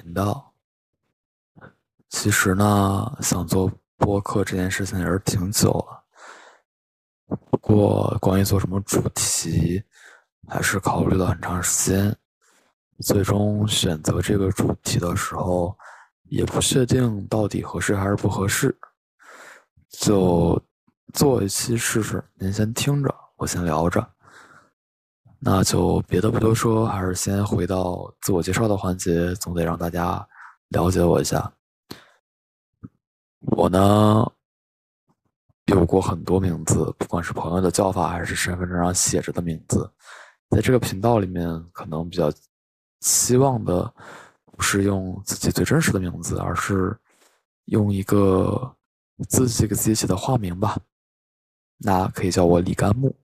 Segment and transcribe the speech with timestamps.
[0.00, 0.52] 频道。
[2.08, 9.82] 其实呢，想做播客这件事情也是挺久了，不过关于做什么主题，
[10.48, 12.16] 还是考虑了很长时间。
[13.00, 15.76] 最终选择这个主题的时候，
[16.24, 18.76] 也不确定到底合适还是不合适，
[19.90, 20.60] 就
[21.12, 22.24] 做一期试试。
[22.34, 24.04] 您先听着，我先聊着。
[25.40, 30.26] 那就别的不多说，还是先回到自我介绍的环节，总得让大家
[30.68, 31.52] 了解我一下。
[33.40, 34.26] 我呢
[35.66, 39.88] 有过很多名字，不管是朋友的叫法，还是身份证上写着的名字。
[40.50, 42.32] 在这个频道里面，可能比较
[43.00, 43.92] 希望的
[44.52, 46.98] 不是用自己最真实的名字，而是
[47.66, 48.74] 用一个
[49.28, 50.76] 自己给自己起的化名吧。
[51.76, 53.14] 那可以叫我李甘木。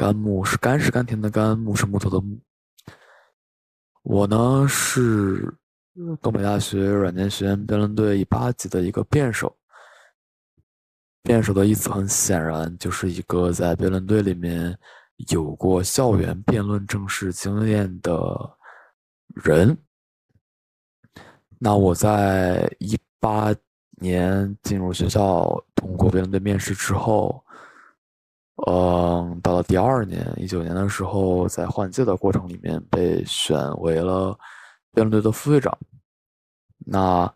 [0.00, 2.40] 甘木是甘是甘甜的甘，木是木头的木。
[4.02, 5.54] 我呢是
[6.22, 9.54] 东北大学软件学院辩论队一八级的一个辩手。
[11.22, 14.74] 辩手的意思很显然就是一个在辩论队里面
[15.28, 18.56] 有过校园辩论正式经验的
[19.44, 19.76] 人。
[21.58, 23.54] 那我在一八
[24.00, 27.44] 年进入学校，通过辩论队面试之后。
[28.66, 34.38] 嗯，到了第二年，一九年的时候，在换届的过程里面被选为了
[34.92, 35.76] 辩论队的副队长。
[36.78, 37.32] 那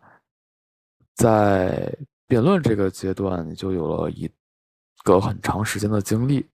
[1.15, 1.91] 在
[2.27, 4.29] 辩论这个阶段，你就有了一
[5.03, 6.45] 个很长时间的经历。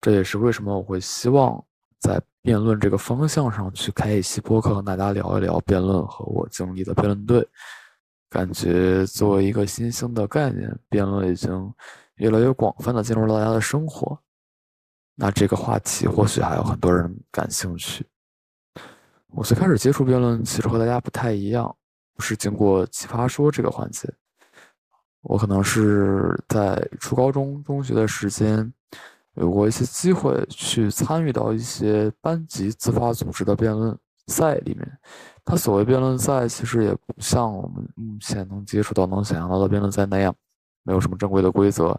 [0.00, 1.62] 这也是为什么我会希望
[2.00, 7.46] 在辩论这个方向上去开一期播客，和大家聊一聊辩论和我经历的辩论队。
[8.32, 11.72] 感觉作为一个新兴的概念，辩论已经。
[12.16, 14.16] 越来越广泛的进入了大家的生活，
[15.16, 18.06] 那这个话题或许还有很多人感兴趣。
[19.28, 21.74] 我最开始接触辩论，其实和大家不太一样，
[22.14, 24.08] 不是经过奇葩说这个环节。
[25.22, 28.72] 我可能是在初高中、中学的时间，
[29.34, 33.98] 有过一些机会去参与到一些班级自发组织的辩论
[34.28, 34.98] 赛里面。
[35.44, 40.34] 它所谓辩论赛，其实也不像我们目前能接触到、能想象到的辩论赛那样。
[40.84, 41.96] 没有什么正规的规则，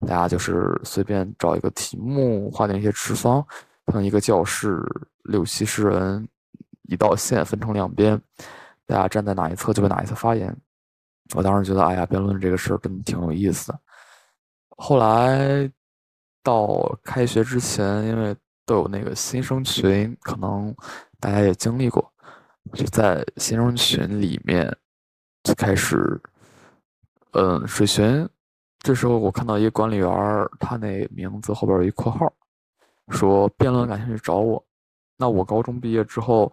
[0.00, 3.40] 大家就是随便找一个题目，划定一些持方，
[3.86, 4.82] 可能一个教室
[5.22, 6.28] 六七十人，
[6.88, 8.20] 一道线分成两边，
[8.86, 10.52] 大家站在哪一侧就在哪一侧发言。
[11.36, 13.78] 我当时觉得，哎呀，辩论这个事儿真的挺有意思的。
[14.76, 15.70] 后来
[16.42, 20.74] 到开学之前，因为都有那个新生群，可能
[21.20, 22.12] 大家也经历过，
[22.72, 24.74] 就在新生群里面
[25.42, 26.20] 就开始。
[27.36, 28.28] 嗯，水群，
[28.78, 30.08] 这时候我看到一个管理员
[30.60, 32.32] 他那名字后边有一括号，
[33.08, 34.64] 说辩论感兴趣找我。
[35.16, 36.52] 那我高中毕业之后，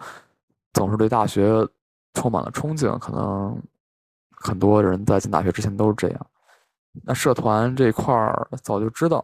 [0.73, 1.53] 总是对大学
[2.15, 3.61] 充满了憧憬，可能
[4.31, 6.27] 很多人在进大学之前都是这样。
[7.03, 9.23] 那社团这块儿早就知道，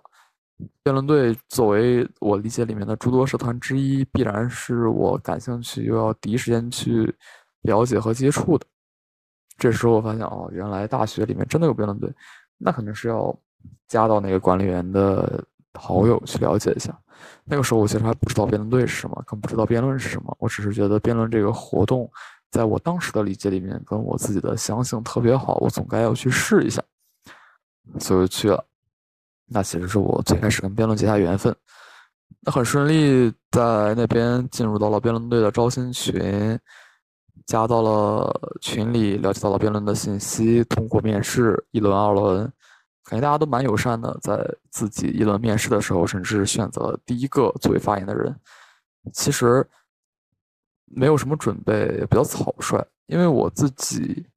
[0.84, 7.14] 辩论队作为我理解里面的诸多社团之一，必然是我感兴趣又要第一时间去
[7.62, 8.66] 了解和接触的。
[9.58, 12.12] 这时候我发现哦，原来大学里面真的有辩论队，
[12.58, 13.36] 那肯定是要
[13.88, 16.98] 加到那个管理员的好友去了解一下。
[17.44, 20.36] 那个时候我其实还不知道辩论队是什么，更不知道辩论是什么。
[20.40, 22.10] 我只是觉得辩论这个活动，
[22.52, 26.84] 在我当时的理解里面，跟我自己的相性特别好，我总该要去试一下，
[28.00, 28.64] 所以就去了。
[29.48, 31.56] 那其实是我最开始跟辩论结下缘分，
[32.42, 36.60] 那很顺利在那边进入到了辩论队的招新群。
[37.46, 40.62] 加到了群里，了解到了辩论的信息。
[40.66, 42.42] 通过面试一轮、二轮，
[43.06, 44.18] 感觉大家都蛮友善的。
[44.22, 48.36] 在自己一轮面试的时候，甚至选择第一个作为发言的人。
[49.14, 49.66] 其实
[50.88, 52.86] 没有什么准备，比较草率。
[53.06, 54.28] 因为我自己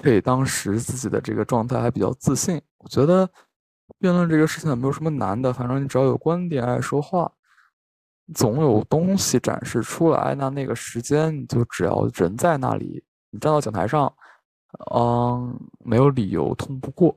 [0.00, 3.28] 对当时自己的这个状态还比较自信，我觉得
[3.98, 7.30] 辩论这个事情也没有什么难的，反正你只要有观点、爱说话。
[8.32, 14.12] 总有东西展示出来，那那个时间你就只要人在那里，你站到讲台上，
[14.94, 17.12] 嗯，没有理由通不过。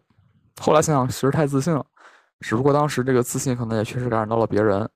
[0.59, 1.85] 后来想想，其实太自信了，
[2.39, 4.89] 只不过当时这个自信可能也确实感染到了别人。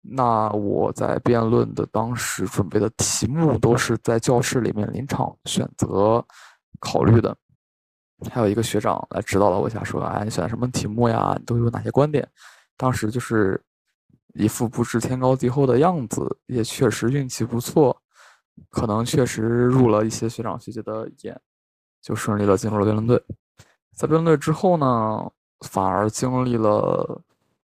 [0.00, 6.24] 那我在辩论的当时准备的题目都是在教室里面临场选择
[6.80, 7.36] 考虑的，
[8.30, 11.38] 还有一个学长来指导了我一下，说：“哎，你选什么题目呀？
[11.46, 12.28] 都有哪些观点？”
[12.76, 13.60] 当时就是。
[14.34, 17.96] 一副不知天高地厚的样子，也确实运气不错，
[18.70, 21.40] 可能确实入了一些学长学姐的眼，
[22.00, 23.20] 就顺利的进入了辩论队。
[23.96, 25.28] 在辩论队之后呢，
[25.66, 27.20] 反而经历了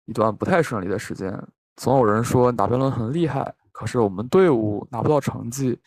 [0.05, 1.37] 一段不太顺利的时间。
[1.75, 5.77] 总有人说你打辩论很厉害，可是我们队伍拿不到成绩。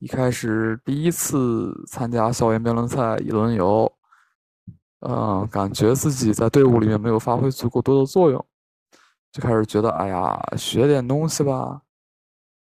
[0.00, 3.90] 一开始第一次参加校园辩论赛一轮游，
[5.00, 8.44] 嗯，感觉自己在队伍里面没有发挥足够多的作用，
[9.30, 11.80] 就开始觉得，哎呀，学点东西吧，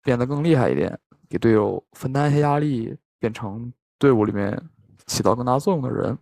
[0.02, 0.98] 变得更厉害一点，
[1.28, 4.60] 给队友分担一些压力，变成队伍里面
[5.06, 6.18] 起到更大作用的人。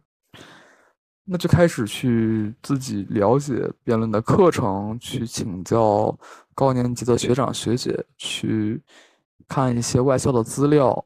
[1.24, 6.16] 那就开始去自己了解辩论的课程，去请教
[6.54, 8.82] 高年级的学长学姐，去
[9.48, 11.04] 看一些外校的资料，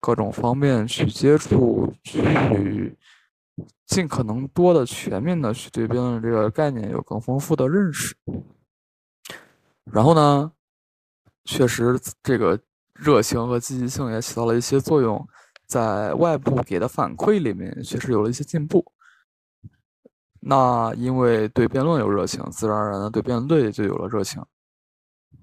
[0.00, 2.20] 各种方面去接触，去
[3.86, 8.16] 尽可能多的、全面的去对辩论这个概念有更丰富的认识。
[9.84, 10.52] 然后呢，
[11.44, 12.58] 确实这个
[12.94, 15.26] 热情和积极性也起到了一些作用，
[15.66, 18.84] 在外部给的反馈里面确实有了一些进步。
[20.40, 24.42] 那因为对辩论有热情，自然而然的对辩论队就有了热情。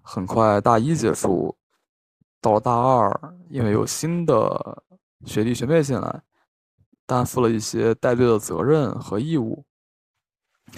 [0.01, 1.55] 很快大一结束，
[2.41, 4.83] 到了大二，因为有新的
[5.25, 6.21] 学弟学妹进来，
[7.09, 9.65] 担负了一些带队的责任和义务。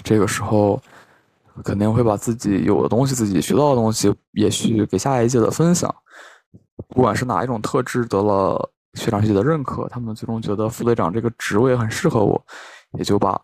[0.01, 0.81] 这个时候，
[1.65, 5.93] 肯定会把自己有的东西、自己学到的东西，也许给下一届的分享。
[6.87, 12.41] 不管是哪一种特质得了学长学姐的认可，他们最终觉得副队长这个职位很适合我，
[12.93, 13.39] 也就把。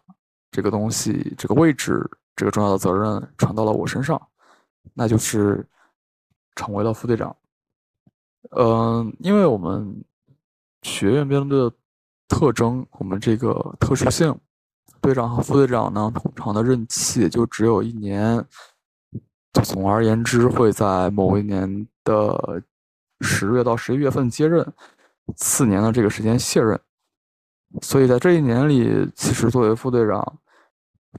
[0.50, 4.20] 这个东西，这个位置，这个重要的责任传到了我身上，
[4.94, 5.64] 那就是
[6.56, 7.36] 成为了副队长。
[8.52, 9.94] 嗯，因为我们
[10.84, 11.76] 学院辩论队的
[12.28, 14.36] 特征，我们这个特殊性，
[15.02, 18.44] 队长和副队长呢，通常的任期就只有一年，
[19.64, 22.62] 总而言之，会在某一年的
[23.22, 24.66] 十月到十一月份接任，
[25.36, 26.80] 次年的这个时间卸任。
[27.82, 30.40] 所以在这一年里，其实作为副队长，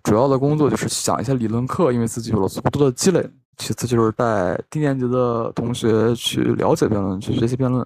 [0.02, 3.28] 主要的工作就是讲一些理论课，因为自己有了足够的积累。
[3.56, 7.84] 其次就是带低年级的同学去了解辩论，去学习辩论。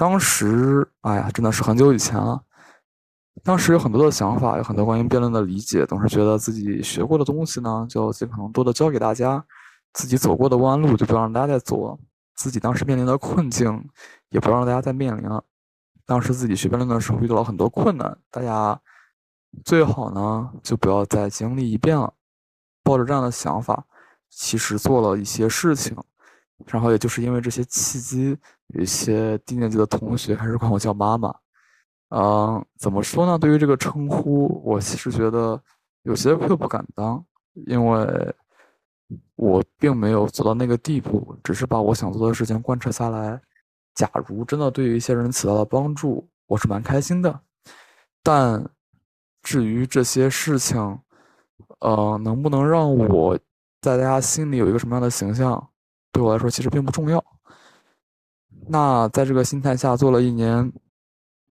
[0.00, 2.42] 当时，哎呀，真的是很久以前了。
[3.44, 9.38] 当时有很多的想法，有很多关于辩论的理解，总是觉得自己学过的东西呢，就尽可能多的教给大家；
[9.92, 11.98] 自己走过的弯路，就不要让大家再走；
[12.34, 13.86] 自己当时面临的困境，
[14.30, 15.44] 也不让大家再面临了。
[16.06, 18.80] 当时自己学辩论的时候遇到了很多困难，大家
[19.66, 22.10] 最好呢就不要再经历一遍了。
[22.82, 23.84] 抱着这样的想法，
[24.30, 25.94] 其实做了一些事情，
[26.66, 28.36] 然后也就是因为这些契机，
[28.68, 31.34] 有一些低年级的同学开始管我叫妈妈。
[32.10, 33.38] 嗯，怎么说呢？
[33.38, 35.60] 对于这个称呼，我其实觉得
[36.02, 37.24] 有些愧不敢当，
[37.66, 38.34] 因为
[39.36, 43.40] 我并没有走到那个地步，只是把我想做的事情贯彻下来。
[43.94, 47.40] 假如真的对于一些人起到了帮助，我是蛮开心的。
[48.22, 48.64] 但
[49.42, 50.98] 至于这些事情，
[51.78, 53.38] 呃，能不能让我
[53.80, 55.69] 在大家心里有一个什么样的形象，
[56.12, 57.24] 对我来说其实并不重要。
[58.68, 60.72] 那在这个心态下做了一年，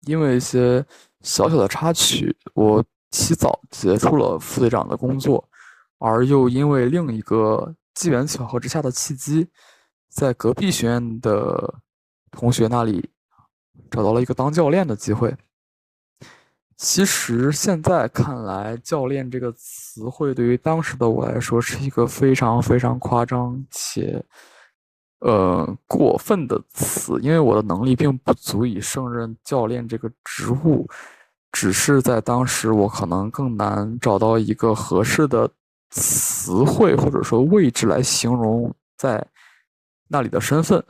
[0.01, 0.85] 因为一些
[1.21, 5.47] 小小的插曲，我提早结束了副队长的工作，
[5.99, 9.47] 而又因为另一个机缘巧合之下的契机，
[10.09, 11.79] 在隔壁学院的。
[12.35, 13.11] 同学那里
[13.91, 15.31] 找到了一个当教练的机会。
[16.83, 24.21] 其实现在看来，“教练”这个词汇对于当时的我来说是一个非常非常夸张且
[25.19, 30.85] 呃过分的词，因为我的能力并不足以胜任教练这个职务。
[31.53, 35.49] 只是在当时，我可能更难找到一个合适的
[35.89, 39.25] 词汇或者说位置来形容在
[40.09, 40.83] 那里的身份。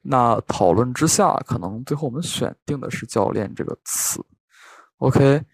[0.00, 4.20] 那讨论之下，可能最后我们选定的是“教练”这个词。
[5.02, 5.44] OK，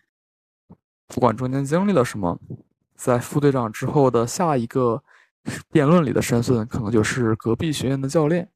[1.06, 2.38] 不管中间经历了什么，
[2.94, 5.02] 在副队长之后的下一个
[5.70, 8.46] 辩论里的身份，可能就是隔壁学院的教练。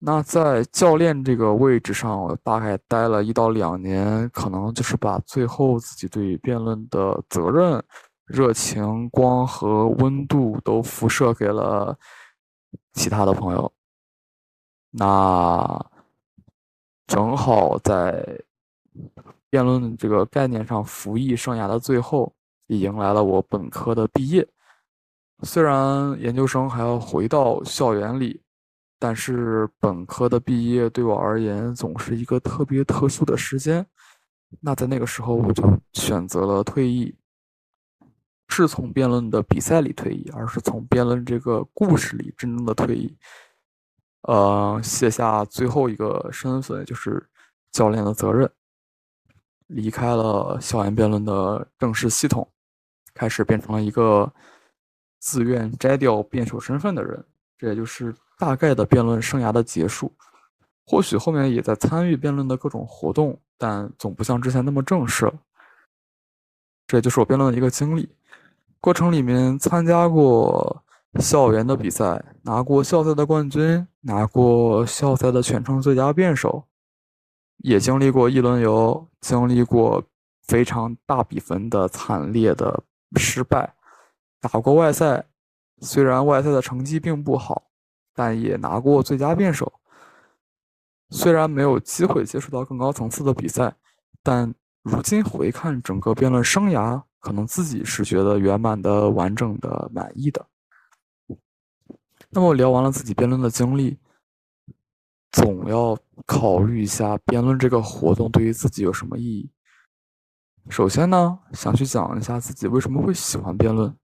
[0.00, 7.80] 那在教练这个位置上，我大概待了一到两年，可能就是把最后自己对辩论的责任、
[8.24, 11.96] 热情、光和温度都辐射给了
[12.94, 13.72] 其他的朋友。
[14.90, 15.86] 那
[17.06, 18.42] 正好在
[19.54, 22.34] 辩论这个概念上服役生涯的最后，
[22.66, 24.44] 也迎来了我本科的毕业。
[25.44, 28.42] 虽然研究生还要回到校园里，
[28.98, 33.86] 但是本科的毕业对我而言总是一个特别特殊的时间。
[34.58, 37.14] 那在那个时候，我就选择了退役，
[38.48, 43.16] 是从辩论的比赛里退役，而是从辩论这个故事里真正的退役。
[44.22, 47.24] 呃，卸下最后一个身份，就是
[47.70, 48.50] 教练的责任，
[49.66, 52.46] 离开了校园辩论的正式系统，
[53.14, 54.30] 开始变成了一个
[55.20, 57.24] 自愿摘掉辩手身份的人。
[57.56, 60.12] 这也就是大概的辩论生涯的结束。
[60.86, 65.34] 或许后面也在参与辩论的各种活动，但总不像之前那么正式了。
[66.86, 68.06] 这也就是我辩论的一个经历。
[68.80, 70.84] 过程里面参加过
[71.20, 76.62] 校园的比赛，拿过校赛的冠军，拿过校赛的全程最佳辩手，
[77.58, 80.02] 也经历过一轮游，经历过
[80.42, 82.82] 非常大比分的惨烈的
[83.16, 83.74] 失败，
[84.40, 85.26] 打过外赛，
[85.80, 87.70] 虽然外赛的成绩并不好，
[88.14, 89.72] 但也拿过最佳辩手。
[91.10, 93.74] 虽然没有机会接触到更高层次的比赛，
[94.22, 97.02] 但如今回看整个辩论生涯。
[97.24, 100.46] 可能自己是觉得圆满的、完整的、满意的。
[102.28, 103.96] 那么我聊完了自己辩论的经历，
[105.34, 109.50] 总要考虑一下辩论这个活动对于自己有什么意义。
[110.70, 113.94] 首先呢，想去讲一下自己为什么会喜欢辩论。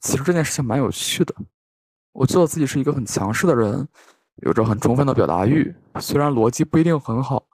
[0.00, 1.34] 其实这件事情蛮有趣的。
[2.12, 3.86] 我知道自己是一个很强势的人，
[4.36, 7.44] 有着很充分的表达欲，虽然逻辑不一定很好，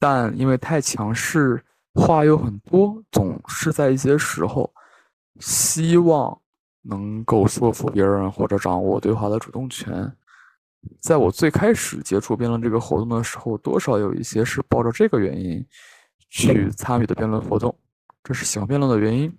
[0.00, 1.64] 但因为太强势。
[1.94, 4.72] 话又很多，总是在一些时候，
[5.40, 6.40] 希望
[6.80, 10.10] 能够说服别人或者掌握对话的主动权。
[11.00, 15.64] 在我最开始接触辩论这个活动的时候，多少有一些是抱着这个原因
[16.28, 17.76] 去参与的辩论活动，
[18.22, 19.32] 这是喜欢辩论的原因。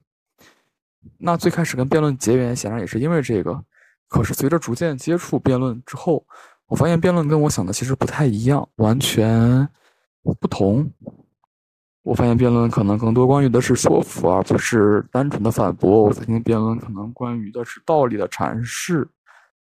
[1.18, 3.64] 那最开始跟辩论结缘，显然也是因为这个。
[4.08, 6.26] 可是随着逐渐接触辩论之后，
[6.68, 9.68] 我发现辩论跟我想的其实不太一样，完全
[10.40, 10.90] 不同。
[12.04, 16.04] 我发现辩论可能更多关于的是说服，而不是单纯的反驳。
[16.04, 19.08] 我发现辩论可能关于的是道理的阐释、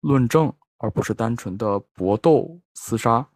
[0.00, 3.26] 论证，而不是单纯的搏斗、厮杀。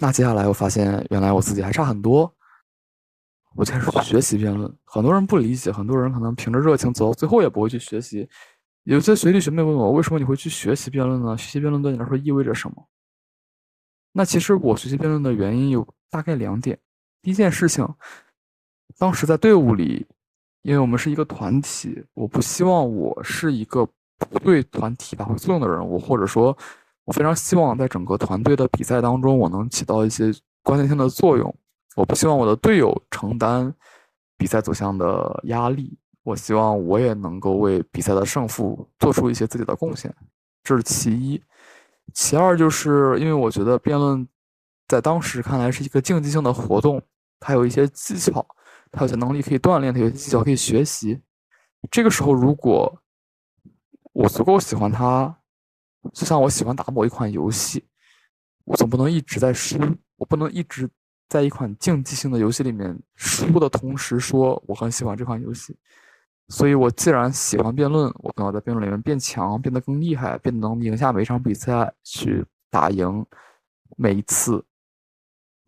[0.00, 2.32] 那接下来我发现，原来我自己还差很多。
[3.54, 8.28] 我开始去学习辩论，很多人不理解，很多人可能凭着热情走到最后也不会去学习。
[8.82, 11.36] 有些学弟学妹问我，为什么你会去学习辩论呢？
[11.38, 12.86] 学习辩论对你来说意味着什么？
[14.12, 16.78] 那其实我学习辩论的原因有大概两点。
[17.22, 17.88] 第一件事情，
[18.98, 20.06] 当时在队伍里，
[20.60, 23.88] 因为我们是一个团体，我不希望我是一个
[24.42, 26.56] 对团体发挥作用的人物，或者说，
[27.04, 30.32] 我非常希望在整个团队的比赛当中，我能起到一些
[30.62, 31.54] 关键性的作用。
[31.94, 33.72] 我不希望我的队友承担
[34.36, 40.14] 比赛走向的压力，我希望我也能够为比赛的胜负做出一些自己的贡献，
[40.62, 41.42] 这是其一。
[42.12, 44.26] 其二就是因为我觉得辩论
[44.88, 47.02] 在当时看来是一个竞技性的活动。
[47.38, 48.44] 它有一些技巧，
[48.90, 51.20] 它有些能力可以锻炼，它有些技巧可以学习。
[51.90, 52.90] 这个时候，如果
[54.16, 55.36] 我足够喜欢它，
[56.14, 57.84] 就像我喜欢打某一款游戏，
[58.64, 59.78] 我总不能一直在输，
[60.16, 60.88] 我不能一直
[61.28, 65.76] 在一款竞技性的游戏里面输的同时说我很喜欢这款游戏。
[66.48, 73.26] 所以，我既然喜欢辩论，我更要在辩论里面变强，变得更厉害，变得能赢下每一场比赛，去打赢
[73.96, 74.64] 每一次。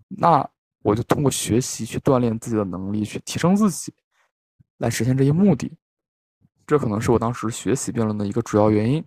[0.09, 0.49] 那。
[0.83, 3.93] 我就通过学习去锻炼自己的能力，去提升自己，
[4.79, 5.71] 来实现这一目的。
[6.69, 9.03] 这可能是我当时学习辩论的一个主要原因。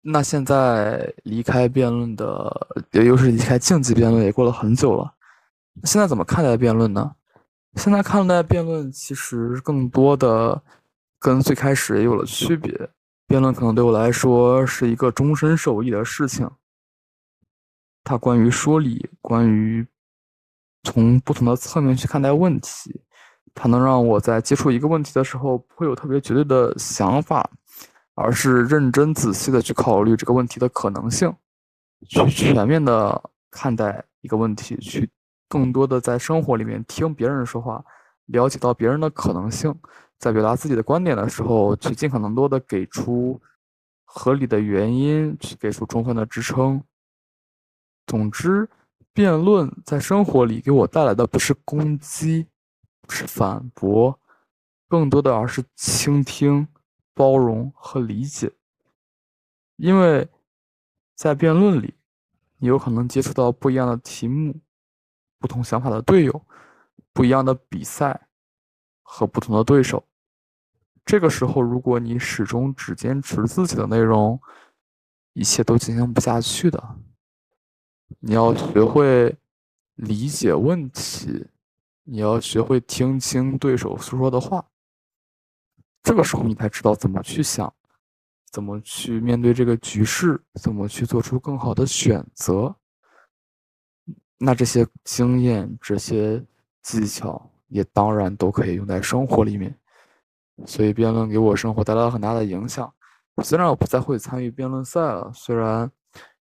[0.00, 5.14] 那现在离开辩论的，也就是离开竞技辩论，也过了很久了。
[5.84, 7.14] 现在怎么看待辩论呢？
[7.74, 10.62] 现在看待辩论，其实更多的
[11.18, 12.88] 跟最开始也有了区别。
[13.26, 16.50] 辩论可能对我来说是一个终身受益的事情。
[18.02, 19.86] 它关于说理，关于
[20.84, 23.02] 从不同的侧面去看待问题，
[23.54, 27.48] 它能让我在接触一个问题的时候，不会有特别绝对的想法，
[28.14, 31.34] 而是认真仔细的去考虑这个问题的可能性，
[32.08, 35.08] 去全面的看待一个问题，去
[35.48, 37.84] 更多的在生活里面听别人说话，
[38.26, 39.74] 了解到别人的可能性，
[40.18, 43.40] 在表达自己的观点的时候，去尽可能多的给出
[44.04, 46.82] 合理的原因，去给出充分的支撑。
[48.06, 48.68] 总之，
[49.12, 52.46] 辩论在生活里给我带来的不是攻击，
[53.08, 54.18] 是反驳，
[54.88, 56.66] 更多的而是倾听、
[57.14, 58.52] 包容和理解。
[59.76, 60.28] 因为，
[61.14, 61.94] 在辩论里，
[62.58, 64.60] 你有可能接触到不一样的题目、
[65.38, 66.46] 不同想法的队友、
[67.12, 68.28] 不一样的比赛
[69.02, 70.04] 和不同的对手。
[71.04, 74.40] 这个时候，如果你始终只坚持自己的内容，
[75.32, 76.96] 一切都进行不下去的。
[78.20, 79.36] 你要学会
[79.94, 81.48] 理解问题，
[82.04, 84.64] 你要学会听清对手诉说的话。
[86.02, 87.72] 这个时候，你才知道怎么去想，
[88.50, 92.74] 怎么去面对这个局势，怎么去做出更好的选择。
[94.36, 96.44] 那这些经验、这些
[96.82, 99.78] 技巧，也当然都可以用在生活里面。
[100.66, 102.92] 所以，辩论给我生活带来了很大的影响。
[103.44, 105.90] 虽然我不再会参与辩论赛了，虽然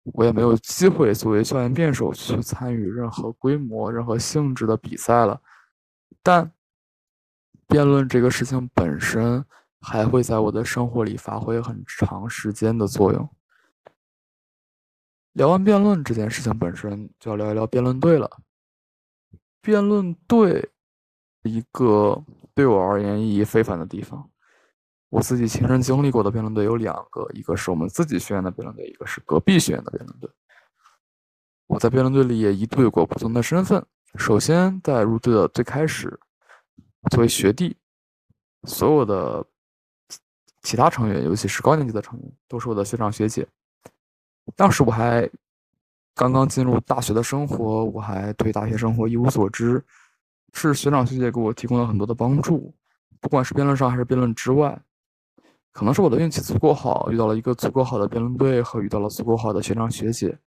[0.05, 5.41] 我也没有机会作为校园辩手去参与任何规模、任何性质的比赛了，
[6.23, 6.51] 但
[7.69, 9.45] 辩论这个事情本身
[9.81, 13.29] 还会在我的生活里发挥很长时间的作用。
[15.35, 18.29] 聊完辩论这件事情本身，就要聊一聊辩论队了。
[19.63, 20.69] 辩论队，
[21.45, 22.23] 一个
[22.55, 24.29] 对我而言意义非凡的地方。
[25.13, 30.31] 我自己亲身经历过的辩论队有两个，一个是我们自己学院的辩论队，一个是隔壁学院的辩论队。
[31.67, 33.85] 我在辩论队里也一度有过不同的身份。
[34.17, 36.19] 首先，在入队的最开始，
[37.11, 37.77] 作为学弟，
[38.65, 39.45] 所有的
[40.63, 43.47] 其他成员，尤其是高年级的成员，都是我的学长学姐。
[44.57, 45.29] 当时我还
[46.15, 49.85] 刚刚进入大学的生活，我还对大学生活一无所知，
[50.55, 52.75] 是学长学姐给我提供了很多的帮助，
[53.21, 54.81] 不管是辩论上还是辩论之外。
[55.73, 60.39] 可能是我的运气足够好，遇到了一个足够好的辩论队和遇到了足够好的学长学姐。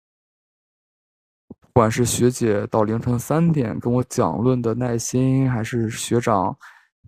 [1.59, 6.55] 不管是学姐到凌晨三点跟我讲论的耐心，还是学长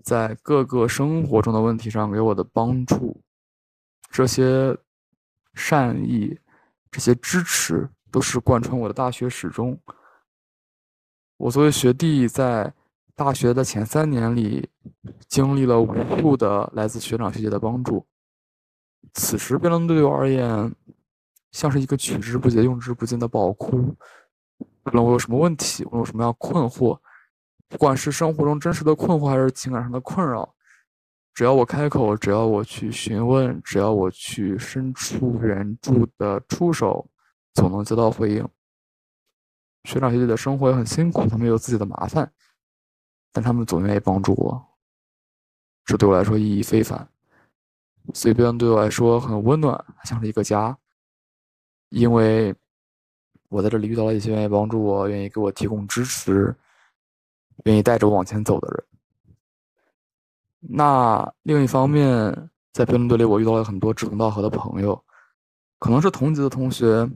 [0.04, 3.22] 在各个生活中的问题上给我的帮助，
[4.10, 4.76] 这些
[5.54, 6.38] 善意、
[6.92, 9.80] 这些支持，都是贯穿我的大学始终。
[11.38, 12.74] 我作为学弟在。
[13.18, 14.70] 大学的前三年里，
[15.28, 18.06] 经历了无数的来自学长学姐的帮助。
[19.16, 20.72] 此时，辩论队对我而言，
[21.52, 23.76] 像是一个取之不竭、用之不尽的宝库。
[24.60, 26.96] 无论我有什么问题，我有什么样困惑，
[27.68, 30.54] 不管是生活中真实的困惑，还是情感上的困扰，
[31.34, 37.10] 只要我开口，只要我去询问，只要我去伸出援助的触手，
[37.56, 38.48] 总能得到回应。
[39.86, 42.32] 学长学姐的生活也很辛苦，他们有自己的麻烦。
[43.38, 44.60] 但他们总愿意帮助我，
[45.86, 47.08] 这对我来说意义非凡。
[48.16, 50.76] 所以辩论对我来说很温暖，像是一个家。
[51.90, 52.52] 因为
[53.50, 56.52] 我在这里遇到了一些愿意帮助我、愿意给我提供支持、
[57.66, 58.84] 愿意带着我往前走的人。
[60.60, 62.34] 那另一方面，
[62.74, 65.00] 在辩论队里，我遇到了很多志同道合的朋友，
[65.78, 67.08] 可能是同级的同学。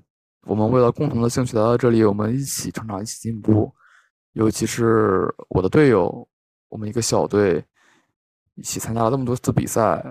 [0.43, 3.73] 我们为了共同的兴趣来到这里，我们一起成长，一起进步。
[4.33, 6.27] 尤其是我的队友，
[6.69, 7.63] 我们一个小队
[8.55, 10.01] 一起参加了那么多次比赛，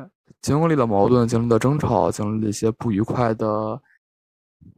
[0.43, 3.81] 经历了矛盾，经历了争吵，经历了一些不愉快的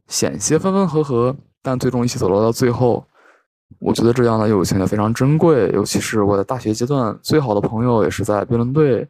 [0.07, 3.05] 险些分分合合，但最终一起走到了最后。
[3.79, 9.05] 我觉得这样的友情也非常珍贵，尤其是我在大学阶段最好的朋友也是在辩论队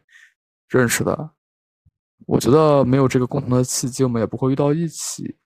[0.69, 1.29] 认识的。
[2.25, 5.37] 我觉得没有这个共同的契机，我们也不会遇到一起。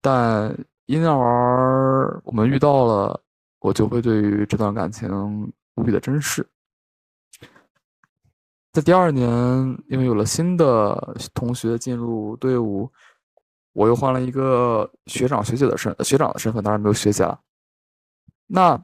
[0.00, 3.20] 但因而我们遇到了。
[3.60, 6.46] 我就会对于这段感情无比的珍视。
[8.72, 9.28] 在第二年，
[9.88, 12.90] 因为有了新的同学进入队伍，
[13.72, 17.38] 我又换了一个学长学姐的身学长的身份，当然没有学姐了。
[18.46, 18.80] 那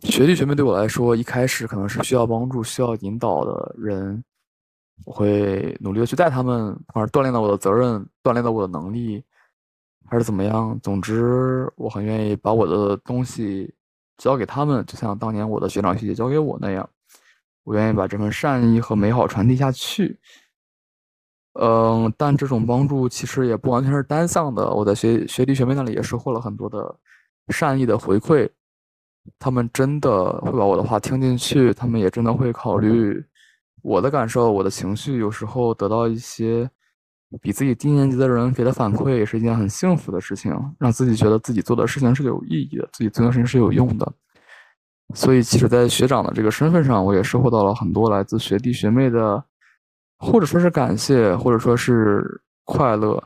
[0.00, 4.22] 学弟学妹对我来说，一开始可能是需要帮助、需要引导的人，
[5.04, 9.24] 我会努力的去带他们，不管是锻炼到我的责任，锻炼到我的能力。
[10.12, 10.78] 还是怎么样？
[10.82, 13.74] 总之，我很愿意把我的东西
[14.18, 16.86] 交给他们，就像当年我的学长学姐交给我那样。
[17.64, 20.20] 我愿意把这份善意和美好传递下去。
[21.54, 24.70] 嗯，但这种帮助其实也不完全是单向的。
[24.70, 26.94] 我在学学弟学妹那里也收获了很多的
[27.48, 28.46] 善意的回馈，
[29.38, 33.24] 他们真的会把我的话听进去，他们也真的会考虑
[33.80, 36.70] 我的感受、我的情绪，有时候得到一些。
[37.40, 44.12] 比自己低年级的人给的反馈也是一件很幸福的事情，让自己觉得自己做的事情是有意义的，自己做的事情是有用的。
[45.14, 49.44] 所以，其实，在学长的这个身份上，我也收获到了很多来自学弟学妹的，
[50.18, 53.22] 或者说是感谢，或者说是快乐。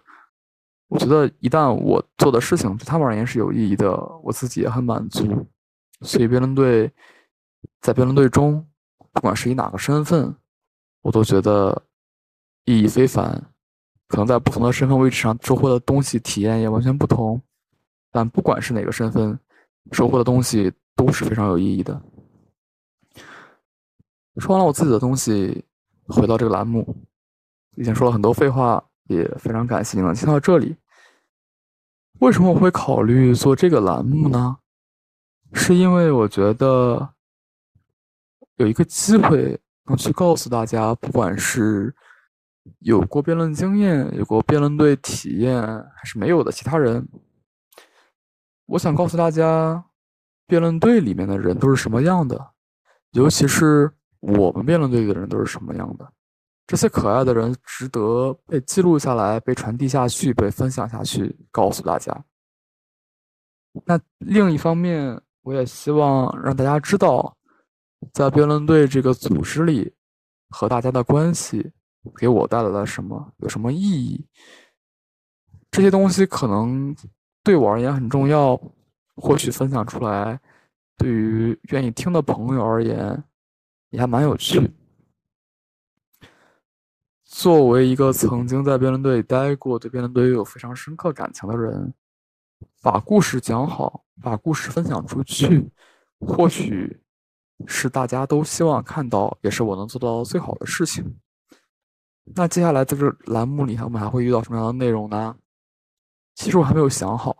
[0.88, 3.92] 我觉得，一旦我做的事情对他们而言是有意义的，
[4.22, 5.46] 我自己也很满足。
[6.00, 6.90] 所以，辩论队
[7.80, 8.66] 在辩论队中，
[9.12, 10.34] 不管是以哪个身份，
[11.02, 11.82] 我都觉得
[12.64, 13.40] 意义非凡。
[14.08, 17.40] 可能在不同的身份位置上收获的东西体验也完全不同，
[18.12, 19.36] 但不管是哪个身份，
[19.90, 22.00] 收获的东西都是非常有意义的。
[24.38, 25.64] 说完了我自己的东西，
[26.06, 26.96] 回到这个栏目，
[27.76, 30.76] 已经说了很多废话，也非常感谢你能听到这里。
[32.20, 34.56] 为什么我会考虑做这个栏目呢？
[35.52, 37.08] 是因为我觉得
[38.56, 41.92] 有一个机会能去告诉大家，不管是。
[42.80, 47.06] 有过辩论经验、有过辩论队体验还是没有的其他人，
[48.66, 49.84] 我想告诉大家，
[50.46, 52.52] 辩论队里面的人都是什么样的，
[53.12, 56.12] 尤其是我们辩论队的人都是什么样的。
[56.66, 62.24] 这些可爱的人值得被记录下来、被传递下去、被分享下去，告诉大家。
[63.84, 67.36] 那另一方面，我也希望让大家知道，
[68.12, 69.94] 在辩论队这个组织里，
[70.50, 71.70] 和大家的关系
[72.16, 74.24] 给我带来了什么，有什么意义。
[75.70, 76.94] 这些东西可能
[77.42, 78.60] 对我而言很重要，
[79.16, 80.40] 或许分享出来，
[80.96, 83.22] 对于愿意听的朋友而言，
[83.90, 84.70] 也还蛮有趣。
[87.24, 91.92] 作为一个曾经在辩论队待过、对辩论队有非常深刻感情的人。
[92.80, 95.70] 把故事讲好，把故事分享出去，
[96.20, 97.02] 或许
[97.66, 101.04] 是大家都希望看到，也是我能做到最好的事情。
[102.34, 105.36] 那接下来在这栏目里，我们还会遇到什么样的内容呢？
[106.34, 107.36] 其实我还没有想好。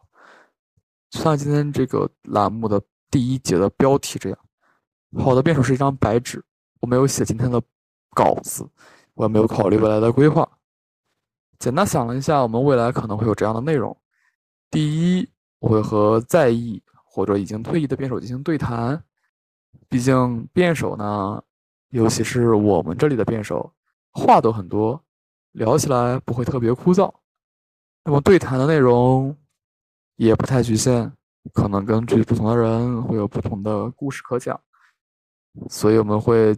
[1.10, 4.38] 就像今天这个栏目的第一节的标题这样，
[5.18, 6.42] 好的辩手是一张白纸，
[6.80, 7.60] 我没有写今天的
[8.14, 8.68] 稿子，
[9.14, 10.48] 我也没有考虑未来的规划。
[11.58, 13.96] 简单想了一下，我们未来可能会有这样的内容。
[14.70, 19.02] 第一，我会和在役或者已经退役的辩手进行对谈。
[19.88, 21.42] 毕竟辩手呢，
[21.90, 23.72] 尤其是我们这里的辩手，
[24.16, 25.00] 话都很多，
[25.52, 27.12] 聊起来不会特别枯燥。
[28.02, 29.36] 那么对谈的内容
[30.16, 31.12] 也不太局限，
[31.52, 34.58] 可能根据不同的人会有不同的故事可讲。
[35.68, 36.56] 所以我们会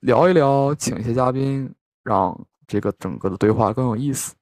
[0.00, 4.34] 聊一聊，请一些嘉宾，让这个整个的对话更有意思。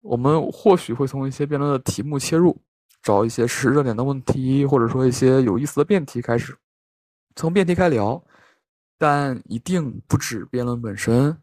[0.00, 2.56] 我们或许会从一些辩论的题目切入，
[3.02, 6.56] 找一些是热点的问题，或者说一些有意思的辩题开始，
[7.36, 8.22] 从辩题开聊，
[8.98, 11.36] 但一定不止辩论本身。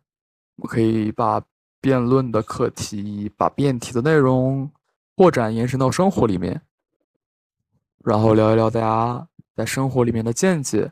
[0.58, 1.44] 我可以把
[1.80, 4.72] 辩论的课题、把辩题的内容
[5.16, 6.62] 扩展延伸到生活里面，
[8.04, 10.92] 然后聊一聊大家在生活里面的见解。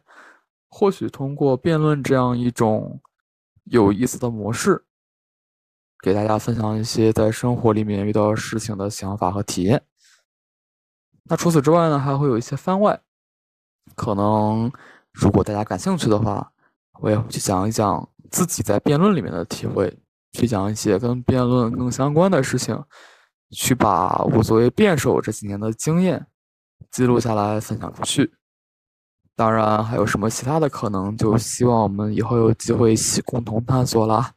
[0.68, 3.02] 或许通过辩论这样一种
[3.64, 4.86] 有意思的模式。
[6.02, 9.84] 给大家分享一些在生活里面遇到事情的想法和体验。
[11.24, 13.02] 那除此之外呢，还会有一些番外。
[13.96, 14.72] 可能
[15.20, 16.50] 如果大家感兴趣的话，
[17.02, 19.94] 我也会去讲一讲自己在辩论里面的体会，
[20.32, 22.82] 去讲一些跟辩论更相关的事情，
[23.52, 26.26] 去把我作为辩手这几年的经验
[26.90, 28.32] 记录下来分享出去。
[29.36, 34.32] 当然，还有什么其他的可能，就希望我们以后有机会一起共同探索啦。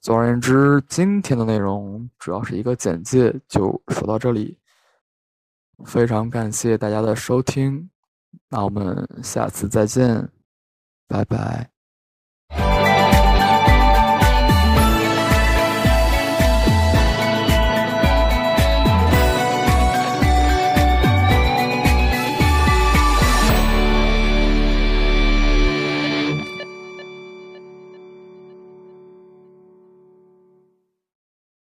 [0.00, 4.56] 总而言之，今天的内容主要是一个简介，就说到这里。
[5.84, 7.88] 非常感谢大家的收听，
[8.48, 10.28] 那我们下次再见，
[11.06, 11.77] 拜拜。